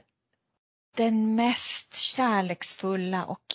den 0.97 1.35
mest 1.35 1.95
kärleksfulla 1.95 3.25
och 3.25 3.45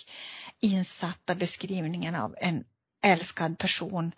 insatta 0.59 1.35
beskrivningen 1.35 2.15
av 2.15 2.35
en 2.37 2.63
älskad 3.03 3.57
person 3.57 4.11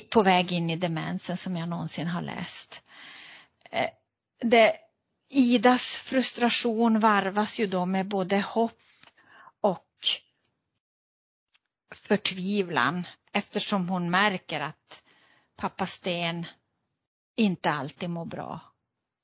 på 0.00 0.22
väg 0.22 0.52
in 0.52 0.70
i 0.70 0.76
demensen 0.76 1.36
som 1.36 1.56
jag 1.56 1.68
någonsin 1.68 2.06
har 2.06 2.22
läst. 2.22 2.82
Eh, 3.70 3.90
det, 4.40 4.76
Idas 5.28 5.96
frustration 5.96 7.00
varvas 7.00 7.58
ju 7.58 7.66
då 7.66 7.86
med 7.86 8.08
både 8.08 8.40
hopp 8.40 8.78
och 9.60 9.88
förtvivlan 11.94 13.06
eftersom 13.32 13.88
hon 13.88 14.10
märker 14.10 14.60
att 14.60 15.02
pappa 15.56 15.86
Sten 15.86 16.46
inte 17.36 17.70
alltid 17.70 18.10
mår 18.10 18.24
bra. 18.24 18.60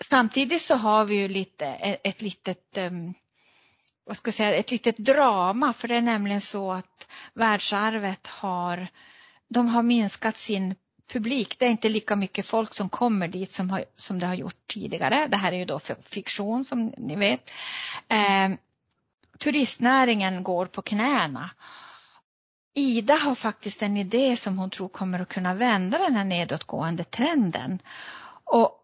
Samtidigt 0.04 0.62
så 0.62 0.75
har 0.75 1.04
vi 1.04 1.14
ju 1.14 1.28
lite, 1.28 1.66
e, 1.66 1.98
ett 2.04 2.22
litet 2.22 2.76
ehm, 2.76 3.14
vad 4.04 4.16
ska 4.16 4.28
jag 4.28 4.34
säga, 4.34 4.56
ett 4.56 4.70
litet 4.70 4.96
drama 4.96 5.72
för 5.72 5.88
det 5.88 5.96
är 5.96 6.00
nämligen 6.00 6.40
så 6.40 6.72
att 6.72 7.08
världsarvet 7.34 8.26
har 8.26 8.88
de 9.48 9.68
har 9.68 9.82
minskat 9.82 10.36
sin 10.36 10.74
publik. 11.12 11.58
Det 11.58 11.66
är 11.66 11.70
inte 11.70 11.88
lika 11.88 12.16
mycket 12.16 12.46
folk 12.46 12.74
som 12.74 12.88
kommer 12.88 13.28
dit 13.28 13.52
som, 13.52 13.70
har, 13.70 13.84
som 13.96 14.18
det 14.18 14.26
har 14.26 14.34
gjort 14.34 14.66
tidigare. 14.66 15.26
Det 15.28 15.36
här 15.36 15.52
är 15.52 15.56
ju 15.56 15.64
då 15.64 15.80
fiktion 16.02 16.64
som 16.64 16.92
ni 16.96 17.16
vet. 17.16 17.50
Eh, 18.08 18.56
turistnäringen 19.38 20.42
går 20.42 20.66
på 20.66 20.82
knäna. 20.82 21.50
Ida 22.74 23.14
har 23.14 23.34
faktiskt 23.34 23.82
en 23.82 23.96
idé 23.96 24.36
som 24.36 24.58
hon 24.58 24.70
tror 24.70 24.88
kommer 24.88 25.20
att 25.20 25.28
kunna 25.28 25.54
vända 25.54 25.98
den 25.98 26.16
här 26.16 26.24
nedåtgående 26.24 27.04
trenden. 27.04 27.78
Och 28.44 28.77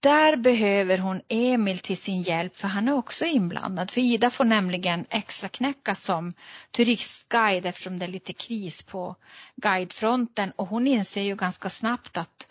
där 0.00 0.36
behöver 0.36 0.98
hon 0.98 1.20
Emil 1.28 1.78
till 1.78 1.96
sin 1.96 2.22
hjälp 2.22 2.56
för 2.56 2.68
han 2.68 2.88
är 2.88 2.94
också 2.94 3.24
inblandad. 3.24 3.90
För 3.90 4.00
Ida 4.00 4.30
får 4.30 4.44
nämligen 4.44 5.06
extra 5.10 5.48
knäcka 5.48 5.94
som 5.94 6.32
turistguide 6.70 7.66
eftersom 7.66 7.98
det 7.98 8.06
är 8.06 8.10
lite 8.10 8.32
kris 8.32 8.82
på 8.82 9.16
guidefronten 9.56 10.52
och 10.56 10.66
hon 10.66 10.86
inser 10.86 11.22
ju 11.22 11.36
ganska 11.36 11.70
snabbt 11.70 12.16
att 12.16 12.48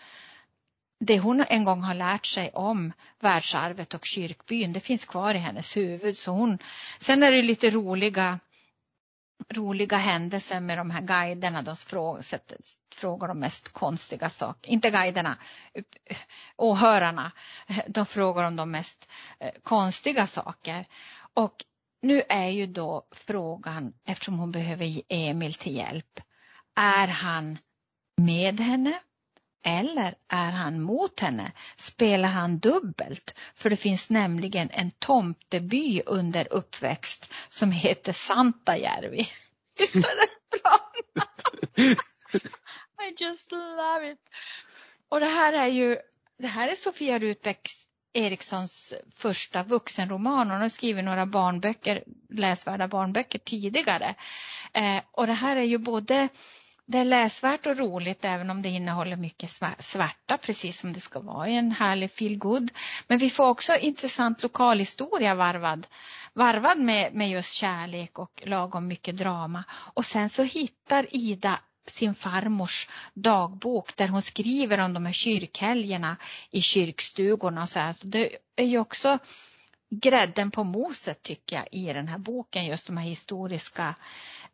det 0.99 1.19
hon 1.19 1.45
en 1.47 1.63
gång 1.63 1.81
har 1.81 1.93
lärt 1.93 2.25
sig 2.25 2.49
om 2.53 2.93
världsarvet 3.19 3.93
och 3.93 4.05
kyrkbyn 4.05 4.73
det 4.73 4.79
finns 4.79 5.05
kvar 5.05 5.33
i 5.33 5.37
hennes 5.37 5.77
huvud. 5.77 6.17
Så 6.17 6.31
hon, 6.31 6.57
sen 6.99 7.23
är 7.23 7.31
det 7.31 7.41
lite 7.41 7.69
roliga 7.69 8.39
roliga 9.49 9.97
händelser 9.97 10.59
med 10.59 10.77
de 10.77 10.89
här 10.89 11.01
guiderna. 11.01 11.61
De 11.61 11.75
frågar, 12.95 13.27
de 13.27 13.39
mest 13.39 13.73
konstiga 13.73 14.29
saker. 14.29 14.71
Inte 14.71 14.89
guiderna, 14.89 15.37
åhörarna. 16.55 17.31
De 17.87 18.05
frågar 18.05 18.43
om 18.43 18.55
de 18.55 18.71
mest 18.71 19.07
eh, 19.39 19.51
konstiga 19.63 20.27
saker. 20.27 20.85
Och 21.33 21.65
nu 22.01 22.21
är 22.29 22.49
ju 22.49 22.67
då 22.67 23.07
frågan, 23.11 23.93
eftersom 24.05 24.39
hon 24.39 24.51
behöver 24.51 25.01
Emil 25.09 25.53
till 25.53 25.75
hjälp. 25.75 26.19
Är 26.75 27.07
han 27.07 27.57
med 28.17 28.59
henne? 28.59 28.99
Eller 29.63 30.15
är 30.27 30.51
han 30.51 30.81
mot 30.81 31.19
henne? 31.19 31.51
Spelar 31.77 32.29
han 32.29 32.59
dubbelt? 32.59 33.35
För 33.55 33.69
det 33.69 33.75
finns 33.75 34.09
nämligen 34.09 34.69
en 34.71 34.91
tomteby 34.91 36.01
under 36.05 36.53
uppväxt 36.53 37.33
som 37.49 37.71
heter 37.71 38.13
Santajärvi. 38.13 39.29
Visst 39.79 39.95
är 39.95 40.01
det 40.01 40.59
bra 40.61 40.91
I 43.07 43.23
just 43.23 43.51
love 43.51 44.11
it. 44.11 44.19
Och 45.09 45.19
det 45.19 45.25
här 45.25 45.53
är 45.53 45.67
ju, 45.67 45.97
det 46.39 46.47
här 46.47 46.69
är 46.69 46.75
Sofia 46.75 47.19
Rutbeck 47.19 47.69
Erikssons 48.13 48.93
första 49.11 49.63
vuxenroman. 49.63 50.51
Hon 50.51 50.61
har 50.61 50.69
skrivit 50.69 51.05
några 51.05 51.25
barnböcker, 51.25 52.03
läsvärda 52.29 52.87
barnböcker 52.87 53.39
tidigare. 53.39 54.15
Eh, 54.73 55.01
och 55.11 55.27
det 55.27 55.33
här 55.33 55.55
är 55.55 55.63
ju 55.63 55.77
både 55.77 56.27
det 56.89 56.97
är 56.97 57.05
läsvärt 57.05 57.65
och 57.65 57.77
roligt 57.77 58.25
även 58.25 58.49
om 58.49 58.61
det 58.61 58.69
innehåller 58.69 59.15
mycket 59.15 59.49
svärta 59.79 60.37
precis 60.37 60.79
som 60.79 60.93
det 60.93 60.99
ska 60.99 61.19
vara 61.19 61.47
i 61.47 61.55
en 61.55 61.71
härlig 61.71 62.11
feelgood. 62.11 62.71
Men 63.07 63.17
vi 63.17 63.29
får 63.29 63.47
också 63.47 63.75
intressant 63.75 64.43
lokalhistoria 64.43 65.35
varvad, 65.35 65.87
varvad 66.33 66.79
med, 66.79 67.13
med 67.13 67.29
just 67.29 67.53
kärlek 67.53 68.19
och 68.19 68.43
lagom 68.45 68.87
mycket 68.87 69.17
drama. 69.17 69.63
Och 69.71 70.05
sen 70.05 70.29
så 70.29 70.43
hittar 70.43 71.15
Ida 71.15 71.59
sin 71.85 72.15
farmors 72.15 72.89
dagbok 73.13 73.95
där 73.95 74.07
hon 74.07 74.21
skriver 74.21 74.79
om 74.79 74.93
de 74.93 75.05
här 75.05 75.13
kyrkhelgerna 75.13 76.17
i 76.51 76.61
kyrkstugorna 76.61 77.63
och 77.63 77.69
så 77.69 77.79
här. 77.79 77.93
Så 77.93 78.07
det 78.07 78.37
är 78.55 78.65
ju 78.65 78.79
också 78.79 79.19
grädden 79.89 80.51
på 80.51 80.63
moset 80.63 81.23
tycker 81.23 81.55
jag 81.55 81.67
i 81.71 81.93
den 81.93 82.07
här 82.07 82.17
boken, 82.17 82.65
just 82.65 82.87
de 82.87 82.97
här 82.97 83.07
historiska 83.07 83.95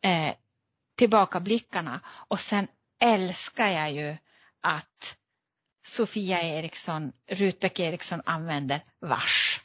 eh, 0.01 0.33
tillbakablickarna 0.95 1.99
och 2.07 2.39
sen 2.39 2.67
älskar 2.99 3.67
jag 3.67 3.91
ju 3.91 4.17
att 4.61 5.17
Sofia 5.85 6.41
Eriksson, 6.41 7.11
Rutbeck 7.27 7.79
Eriksson 7.79 8.21
använder 8.25 8.81
vars 8.99 9.61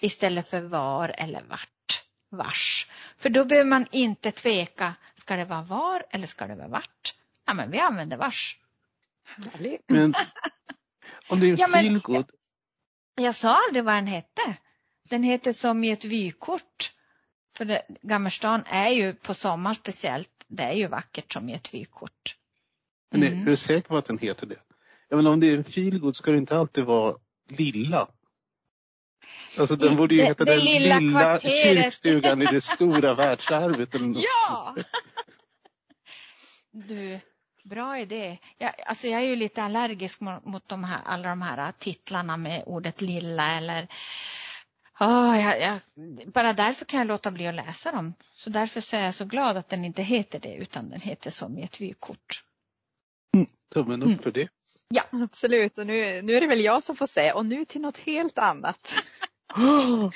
istället 0.00 0.48
för 0.48 0.60
var 0.60 1.14
eller 1.18 1.42
vart. 1.42 2.04
Vars. 2.30 2.90
För 3.16 3.28
då 3.28 3.44
behöver 3.44 3.70
man 3.70 3.86
inte 3.92 4.30
tveka. 4.32 4.94
Ska 5.14 5.36
det 5.36 5.44
vara 5.44 5.62
var 5.62 6.04
eller 6.10 6.26
ska 6.26 6.46
det 6.46 6.54
vara 6.54 6.68
vart? 6.68 7.14
Ja, 7.46 7.54
men 7.54 7.70
vi 7.70 7.78
använder 7.78 8.16
vars. 8.16 8.58
Men 9.86 10.14
om 11.28 11.40
det 11.40 11.46
är 11.46 11.50
en 11.50 11.56
ja, 11.56 11.68
feelgood. 11.68 12.30
Jag, 13.16 13.26
jag 13.26 13.34
sa 13.34 13.58
aldrig 13.66 13.84
vad 13.84 13.94
den 13.94 14.06
hette. 14.06 14.56
Den 15.08 15.22
heter 15.22 15.52
som 15.52 15.84
i 15.84 15.90
ett 15.90 16.04
vykort. 16.04 16.92
För 17.58 17.64
det, 17.64 17.82
Gammerstan 18.02 18.62
är 18.66 18.88
ju 18.88 19.14
på 19.14 19.34
sommaren 19.34 19.76
speciellt, 19.76 20.30
det 20.48 20.62
är 20.62 20.72
ju 20.72 20.86
vackert 20.86 21.32
som 21.32 21.48
i 21.48 21.54
ett 21.54 21.74
vykort. 21.74 22.36
Mm. 23.14 23.30
Men 23.30 23.40
är, 23.42 23.44
du 23.44 23.56
säker 23.56 23.88
på 23.88 23.96
att 23.96 24.06
den 24.06 24.18
heter 24.18 24.46
det? 24.46 24.56
Jag 25.08 25.16
menar, 25.16 25.32
om 25.32 25.40
det 25.40 25.50
är 25.50 25.56
en 25.56 25.64
feelgood 25.64 26.16
ska 26.16 26.30
det 26.30 26.38
inte 26.38 26.56
alltid 26.56 26.84
vara 26.84 27.16
lilla. 27.48 28.08
Alltså 29.58 29.76
den 29.76 29.96
borde 29.96 30.14
ju 30.14 30.22
heta 30.22 30.44
det, 30.44 30.54
den 30.54 30.64
lilla, 30.64 30.98
lilla 30.98 31.40
kyrkstugan 31.40 32.42
i 32.42 32.46
det 32.46 32.60
stora 32.74 33.14
världsarvet. 33.14 33.88
ja! 34.14 34.76
Du, 36.70 37.20
bra 37.64 37.98
idé. 37.98 38.38
Jag, 38.58 38.74
alltså 38.86 39.06
jag 39.06 39.20
är 39.20 39.26
ju 39.26 39.36
lite 39.36 39.62
allergisk 39.62 40.20
mot, 40.20 40.44
mot 40.44 40.68
de 40.68 40.84
här, 40.84 41.00
alla 41.04 41.28
de 41.28 41.42
här 41.42 41.72
titlarna 41.78 42.36
med 42.36 42.62
ordet 42.66 43.00
lilla 43.00 43.56
eller 43.56 43.88
Oh, 45.00 45.40
jag, 45.40 45.60
jag, 45.60 45.80
bara 46.32 46.52
därför 46.52 46.84
kan 46.84 46.98
jag 46.98 47.06
låta 47.06 47.30
bli 47.30 47.46
att 47.46 47.54
läsa 47.54 47.92
dem. 47.92 48.14
Så 48.34 48.50
därför 48.50 48.80
så 48.80 48.96
är 48.96 49.04
jag 49.04 49.14
så 49.14 49.24
glad 49.24 49.56
att 49.56 49.68
den 49.68 49.84
inte 49.84 50.02
heter 50.02 50.40
det 50.40 50.54
utan 50.54 50.90
den 50.90 51.00
heter 51.00 51.30
som 51.30 51.58
i 51.58 51.62
ett 51.62 51.80
vykort. 51.80 52.44
Mm, 53.34 53.46
tummen 53.72 54.02
upp 54.02 54.08
mm. 54.08 54.18
för 54.18 54.30
det. 54.30 54.48
Ja, 54.88 55.02
absolut. 55.10 55.78
Och 55.78 55.86
nu, 55.86 56.22
nu 56.22 56.34
är 56.34 56.40
det 56.40 56.46
väl 56.46 56.60
jag 56.60 56.84
som 56.84 56.96
får 56.96 57.06
säga 57.06 57.34
och 57.34 57.46
nu 57.46 57.64
till 57.64 57.80
något 57.80 57.98
helt 57.98 58.38
annat. 58.38 58.94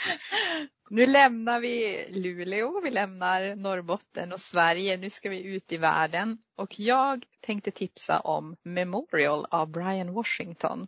nu 0.90 1.06
lämnar 1.06 1.60
vi 1.60 2.06
Luleå, 2.10 2.80
vi 2.84 2.90
lämnar 2.90 3.56
Norrbotten 3.56 4.32
och 4.32 4.40
Sverige. 4.40 4.96
Nu 4.96 5.10
ska 5.10 5.30
vi 5.30 5.42
ut 5.42 5.72
i 5.72 5.76
världen 5.76 6.38
och 6.56 6.80
jag 6.80 7.24
tänkte 7.40 7.70
tipsa 7.70 8.20
om 8.20 8.56
Memorial 8.62 9.46
av 9.50 9.70
Brian 9.70 10.12
Washington. 10.12 10.86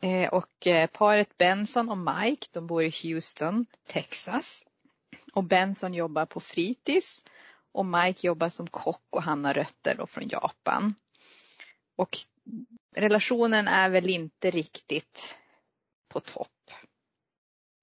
Eh, 0.00 0.28
och 0.28 0.66
eh, 0.66 0.86
paret 0.86 1.38
Benson 1.38 1.88
och 1.88 1.98
Mike, 1.98 2.46
de 2.52 2.66
bor 2.66 2.82
i 2.82 2.92
Houston, 3.02 3.66
Texas. 3.86 4.64
Och 5.32 5.44
Benson 5.44 5.94
jobbar 5.94 6.26
på 6.26 6.40
fritids 6.40 7.24
och 7.72 7.86
Mike 7.86 8.26
jobbar 8.26 8.48
som 8.48 8.66
kock 8.66 9.04
och 9.10 9.22
han 9.22 9.44
har 9.44 9.54
rötter 9.54 9.94
då 9.94 10.06
från 10.06 10.28
Japan. 10.28 10.94
Och 11.96 12.18
relationen 12.96 13.68
är 13.68 13.90
väl 13.90 14.10
inte 14.10 14.50
riktigt 14.50 15.38
på 16.08 16.20
topp. 16.20 16.70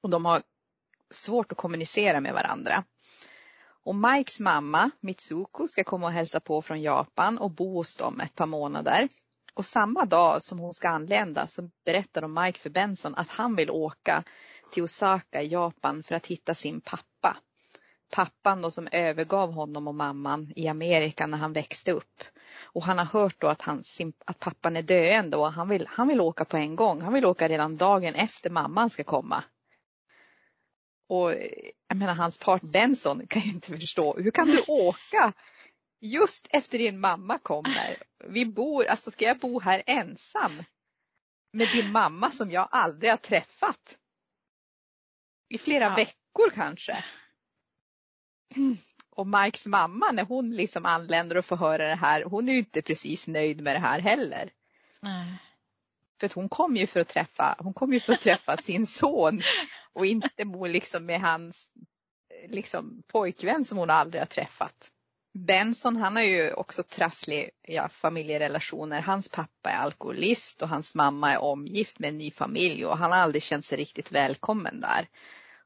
Och 0.01 0.09
de 0.09 0.25
har 0.25 0.43
svårt 1.11 1.51
att 1.51 1.57
kommunicera 1.57 2.21
med 2.21 2.33
varandra. 2.33 2.83
Och 3.85 3.95
Mikes 3.95 4.39
mamma 4.39 4.91
Mitsuko 4.99 5.67
ska 5.67 5.83
komma 5.83 6.07
och 6.07 6.13
hälsa 6.13 6.39
på 6.39 6.61
från 6.61 6.81
Japan 6.81 7.37
och 7.37 7.51
bo 7.51 7.73
hos 7.73 7.95
dem 7.95 8.19
ett 8.19 8.35
par 8.35 8.45
månader. 8.45 9.07
Och 9.53 9.65
samma 9.65 10.05
dag 10.05 10.43
som 10.43 10.59
hon 10.59 10.73
ska 10.73 10.89
anlända 10.89 11.47
så 11.47 11.69
berättar 11.85 12.21
de 12.21 12.33
Mike 12.33 12.59
för 12.59 12.69
Benson 12.69 13.15
att 13.15 13.29
han 13.29 13.55
vill 13.55 13.71
åka 13.71 14.23
till 14.71 14.83
Osaka 14.83 15.41
i 15.41 15.47
Japan 15.47 16.03
för 16.03 16.15
att 16.15 16.27
hitta 16.27 16.55
sin 16.55 16.81
pappa. 16.81 17.37
Pappan 18.11 18.61
då 18.61 18.71
som 18.71 18.87
övergav 18.91 19.51
honom 19.51 19.87
och 19.87 19.95
mamman 19.95 20.53
i 20.55 20.67
Amerika 20.67 21.27
när 21.27 21.37
han 21.37 21.53
växte 21.53 21.91
upp. 21.91 22.23
Och 22.61 22.83
han 22.83 22.97
har 22.97 23.05
hört 23.05 23.35
då 23.41 23.47
att, 23.47 23.61
han, 23.61 23.83
att 24.25 24.39
pappan 24.39 24.77
är 24.77 24.81
döende 24.81 25.37
och 25.37 25.51
han 25.51 25.69
vill, 25.69 25.87
han 25.89 26.07
vill 26.07 26.21
åka 26.21 26.45
på 26.45 26.57
en 26.57 26.75
gång. 26.75 27.01
Han 27.01 27.13
vill 27.13 27.25
åka 27.25 27.49
redan 27.49 27.77
dagen 27.77 28.15
efter 28.15 28.49
mamman 28.49 28.89
ska 28.89 29.03
komma. 29.03 29.43
Och 31.09 31.33
eh, 31.33 31.47
jag 31.87 31.97
menar 31.97 32.13
hans 32.13 32.37
part 32.39 32.61
Benson 32.61 33.27
kan 33.27 33.41
ju 33.41 33.51
inte 33.51 33.77
förstå, 33.77 34.17
hur 34.17 34.31
kan 34.31 34.47
du 34.47 34.63
åka 34.67 35.33
just 36.03 36.47
efter 36.49 36.77
din 36.77 36.99
mamma 36.99 37.39
kommer? 37.39 38.03
Vi 38.27 38.45
bor, 38.45 38.85
alltså 38.85 39.11
ska 39.11 39.25
jag 39.25 39.39
bo 39.39 39.59
här 39.59 39.83
ensam? 39.85 40.63
Med 41.51 41.67
din 41.73 41.91
mamma 41.91 42.31
som 42.31 42.51
jag 42.51 42.67
aldrig 42.71 43.11
har 43.11 43.17
träffat? 43.17 43.97
I 45.49 45.57
flera 45.57 45.83
ja. 45.83 45.95
veckor 45.95 46.49
kanske. 46.53 47.03
Och 49.09 49.27
Mikes 49.27 49.65
mamma 49.65 50.11
när 50.11 50.23
hon 50.23 50.55
liksom 50.55 50.85
anländer 50.85 51.37
och 51.37 51.45
får 51.45 51.55
höra 51.57 51.87
det 51.87 51.95
här, 51.95 52.23
hon 52.23 52.49
är 52.49 52.53
ju 52.53 52.59
inte 52.59 52.81
precis 52.81 53.27
nöjd 53.27 53.61
med 53.61 53.75
det 53.75 53.79
här 53.79 53.99
heller. 53.99 54.51
Nej. 55.01 55.37
För 56.19 56.25
att 56.25 56.33
hon 56.33 56.49
kom 56.49 56.75
ju 56.75 56.87
för 56.87 56.99
att 56.99 57.07
träffa, 57.07 57.55
hon 57.59 57.73
kom 57.73 57.93
ju 57.93 57.99
för 57.99 58.13
att 58.13 58.21
träffa 58.21 58.57
sin 58.61 58.87
son 58.87 59.41
och 59.93 60.05
inte 60.05 60.45
bo 60.45 60.65
liksom 60.65 61.05
med 61.05 61.21
hans 61.21 61.71
liksom, 62.47 63.03
pojkvän 63.07 63.65
som 63.65 63.77
hon 63.77 63.89
aldrig 63.89 64.21
har 64.21 64.27
träffat. 64.27 64.91
Benson 65.33 65.95
han 65.95 66.15
har 66.15 66.23
ju 66.23 66.53
också 66.53 66.83
trassliga 66.83 67.89
familjerelationer. 67.89 69.01
Hans 69.01 69.29
pappa 69.29 69.69
är 69.69 69.77
alkoholist 69.77 70.61
och 70.61 70.69
hans 70.69 70.95
mamma 70.95 71.31
är 71.31 71.41
omgift 71.41 71.99
med 71.99 72.07
en 72.07 72.17
ny 72.17 72.31
familj 72.31 72.85
och 72.85 72.97
han 72.97 73.11
har 73.11 73.19
aldrig 73.19 73.43
känt 73.43 73.65
sig 73.65 73.77
riktigt 73.77 74.11
välkommen 74.11 74.81
där 74.81 75.07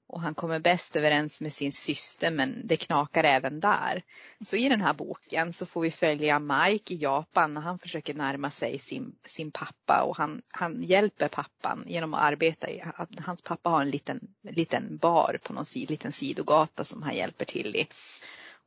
och 0.08 0.22
han 0.22 0.36
kommer 0.36 0.60
bäst 0.60 0.96
överens 0.96 1.42
med 1.42 1.54
sin 1.54 1.72
syster 1.72 2.32
men 2.32 2.68
det 2.68 2.78
knakar 2.78 3.24
även 3.24 3.60
där. 3.60 4.04
Så 4.46 4.56
i 4.56 4.70
den 4.70 4.82
här 4.82 4.94
boken 4.94 5.54
så 5.54 5.66
får 5.66 5.82
vi 5.82 5.92
följa 5.92 6.40
Mike 6.40 6.94
i 6.94 6.98
Japan 6.98 7.54
när 7.54 7.62
han 7.62 7.80
försöker 7.80 8.14
närma 8.14 8.52
sig 8.52 8.80
sin, 8.80 9.16
sin 9.26 9.52
pappa 9.52 10.04
och 10.04 10.18
han, 10.18 10.42
han 10.54 10.84
hjälper 10.84 11.28
pappan 11.28 11.84
genom 11.88 12.14
att 12.14 12.22
arbeta 12.22 12.70
i, 12.70 12.84
hans 13.26 13.42
pappa 13.42 13.70
har 13.70 13.82
en 13.82 13.90
liten, 13.90 14.20
liten 14.50 14.98
bar 14.98 15.40
på 15.44 15.54
någon 15.54 15.66
liten 15.74 16.12
sidogata 16.12 16.84
som 16.84 17.04
han 17.04 17.16
hjälper 17.16 17.46
till 17.46 17.76
i. 17.76 17.88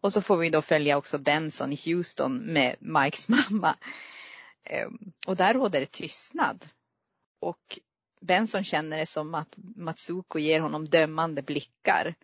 Och 0.01 0.13
så 0.13 0.23
får 0.23 0.37
vi 0.37 0.51
då 0.51 0.63
följa 0.63 0.97
också 0.97 1.19
Benson 1.19 1.73
i 1.73 1.81
Houston 1.85 2.37
med 2.37 2.77
Mikes 2.79 3.29
mamma. 3.51 3.77
Ehm, 4.65 5.13
och 5.27 5.37
där 5.37 5.55
råder 5.55 5.81
det 5.81 5.93
tystnad. 5.93 6.69
Och 7.41 7.79
Benson 8.21 8.65
känner 8.65 8.99
det 8.99 9.07
som 9.07 9.35
att 9.35 9.55
Matsuko 9.57 10.39
ger 10.39 10.61
honom 10.61 10.89
dömande 10.89 11.43
blickar. 11.43 12.15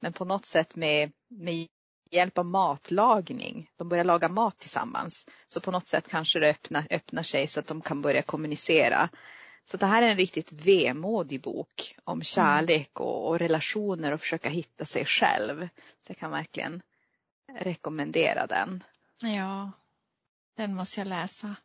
Men 0.00 0.12
på 0.12 0.24
något 0.24 0.46
sätt 0.46 0.76
med, 0.76 1.12
med 1.28 1.66
hjälp 2.10 2.38
av 2.38 2.44
matlagning, 2.44 3.70
de 3.76 3.88
börjar 3.88 4.04
laga 4.04 4.28
mat 4.28 4.58
tillsammans. 4.58 5.26
Så 5.46 5.60
på 5.60 5.70
något 5.70 5.86
sätt 5.86 6.08
kanske 6.08 6.38
det 6.38 6.50
öppnar, 6.50 6.86
öppnar 6.90 7.22
sig 7.22 7.46
så 7.46 7.60
att 7.60 7.66
de 7.66 7.80
kan 7.80 8.02
börja 8.02 8.22
kommunicera. 8.22 9.08
Så 9.64 9.76
det 9.76 9.86
här 9.86 10.02
är 10.02 10.08
en 10.08 10.16
riktigt 10.16 10.52
vemodig 10.52 11.40
bok 11.42 11.96
om 12.04 12.22
kärlek 12.22 13.00
och, 13.00 13.28
och 13.28 13.38
relationer 13.38 14.12
och 14.12 14.20
försöka 14.20 14.48
hitta 14.48 14.84
sig 14.84 15.04
själv. 15.04 15.68
Så 15.98 16.10
jag 16.10 16.16
kan 16.16 16.30
verkligen 16.30 16.82
rekommendera 17.54 18.46
den. 18.46 18.84
Ja, 19.22 19.72
den 20.56 20.74
måste 20.74 21.00
jag 21.00 21.08
läsa. 21.08 21.56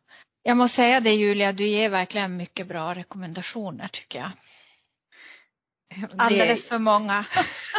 Jag 0.42 0.56
måste 0.56 0.76
säga 0.76 1.00
det 1.00 1.12
Julia, 1.12 1.52
du 1.52 1.66
ger 1.66 1.88
verkligen 1.88 2.36
mycket 2.36 2.66
bra 2.66 2.94
rekommendationer 2.94 3.88
tycker 3.88 4.18
jag. 4.18 4.30
Alldeles 6.18 6.68
för 6.68 6.78
många. 6.78 7.26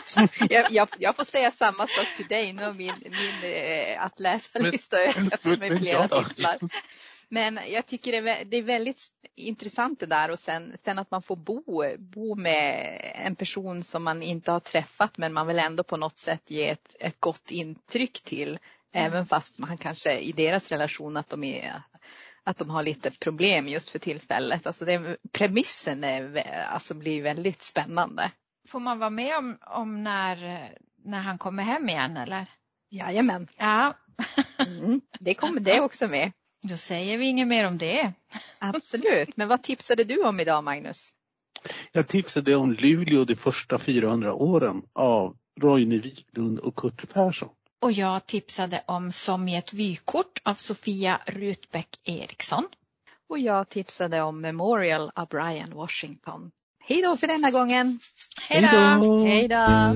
jag, 0.50 0.72
jag, 0.72 0.90
jag, 0.98 1.16
får 1.16 1.24
säga 1.24 1.52
samma 1.52 1.88
sak 1.88 2.08
till 2.18 2.28
dig. 2.28 2.54
Nu 2.54 2.64
har 2.64 2.74
min, 2.74 2.94
min 3.04 3.54
äh, 3.54 4.06
att 4.06 4.20
läsa-lista 4.20 4.98
ökat 4.98 5.44
med 5.44 5.80
flera 5.80 6.08
titlar. 6.08 6.58
Men 7.30 7.60
jag 7.68 7.86
tycker 7.86 8.22
det 8.46 8.58
är, 8.58 8.62
väldigt 8.62 9.08
intressant 9.36 10.00
det 10.00 10.06
där 10.06 10.32
och 10.32 10.40
sen, 10.40 10.78
sen, 10.86 11.00
att 11.00 11.12
man 11.12 11.22
får 11.22 11.36
bo, 11.36 11.84
bo 11.98 12.36
med 12.36 13.00
en 13.16 13.36
person 13.36 13.84
som 13.84 14.04
man 14.04 14.24
inte 14.24 14.52
har 14.52 14.60
träffat 14.60 15.18
men 15.18 15.34
man 15.34 15.48
vill 15.48 15.60
ändå 15.60 15.84
på 15.84 15.98
något 15.98 16.18
sätt 16.18 16.52
ge 16.52 16.70
ett, 16.70 16.96
ett 17.00 17.20
gott 17.20 17.52
intryck 17.52 18.22
till. 18.24 18.50
Mm. 18.50 18.60
Även 19.08 19.26
fast 19.26 19.60
man 19.60 19.78
kanske 19.78 20.20
i 20.20 20.32
deras 20.32 20.70
relation 20.70 21.18
att 21.18 21.30
de 21.30 21.44
är 21.44 21.82
att 22.46 22.58
de 22.58 22.70
har 22.70 22.84
lite 22.84 23.12
problem 23.12 23.68
just 23.68 23.90
för 23.90 24.00
tillfället. 24.00 24.68
Alltså 24.68 24.86
det, 24.86 25.18
premissen 25.32 26.04
är, 26.04 26.44
alltså 26.74 26.94
blir 26.94 27.22
väldigt 27.22 27.64
spännande. 27.64 28.32
Får 28.68 28.80
man 28.80 29.00
vara 29.00 29.10
med 29.10 29.38
om, 29.38 29.58
om 29.62 30.04
när, 30.04 30.70
när 31.04 31.20
han 31.20 31.38
kommer 31.38 31.64
hem 31.64 31.90
igen 31.90 32.18
eller? 32.18 32.46
Jajamän. 32.90 33.48
Ja. 33.58 33.94
mm, 34.58 35.02
det 35.20 35.34
kommer 35.34 35.60
det 35.60 35.82
också 35.82 36.08
med. 36.08 36.32
Då 36.70 36.78
säger 36.78 37.18
vi 37.18 37.26
inget 37.26 37.48
mer 37.48 37.68
om 37.68 37.78
det. 37.78 38.14
Absolut, 38.60 39.38
men 39.38 39.48
vad 39.48 39.64
tipsade 39.64 40.04
du 40.04 40.24
om 40.24 40.40
idag 40.40 40.64
Magnus? 40.64 41.10
Jag 41.92 42.08
tipsade 42.08 42.56
om 42.56 42.74
Luleå 42.74 43.26
de 43.26 43.36
första 43.36 43.80
400 43.80 44.34
åren 44.34 44.82
av 44.94 45.36
Roine 45.62 46.00
Wiklund 46.00 46.60
och 46.60 46.76
Kurt 46.76 47.14
Persson 47.14 47.50
och 47.86 47.92
jag 47.92 48.26
tipsade 48.26 48.84
om 48.86 49.12
Som 49.12 49.48
i 49.48 49.58
ett 49.58 49.74
vykort 49.74 50.42
av 50.44 50.54
Sofia 50.54 51.20
Rutbeck 51.26 52.00
Eriksson. 52.04 52.68
Och 53.30 53.40
jag 53.40 53.70
tipsade 53.70 54.22
om 54.22 54.42
Memorial 54.42 55.12
av 55.16 55.28
Brian 55.28 55.72
Washington. 55.74 56.52
Hej 56.84 57.02
då 57.02 57.18
för 57.18 57.28
denna 57.28 57.52
gången! 57.52 58.00
Hej 58.50 58.62
då! 58.62 59.24
Hej 59.26 59.48
då! 59.48 59.96